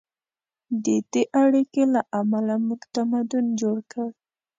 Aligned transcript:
د 0.83 0.85
دې 1.11 1.23
اړیکې 1.43 1.83
له 1.93 2.01
امله 2.19 2.55
موږ 2.65 2.81
تمدن 2.95 3.45
جوړ 3.61 3.77
کړ. 3.91 4.07